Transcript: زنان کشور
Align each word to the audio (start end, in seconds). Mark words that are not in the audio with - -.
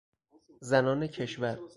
زنان 0.59 1.07
کشور 1.07 1.59